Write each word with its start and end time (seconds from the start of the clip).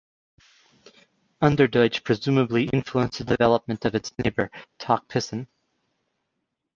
Unserdeutsch 1.43 2.03
presumably 2.03 2.63
influenced 2.73 3.19
the 3.19 3.23
development 3.23 3.85
of 3.85 3.93
its 3.93 4.11
neighbour, 4.17 4.49
Tok 4.79 5.07
Pisin. 5.07 5.45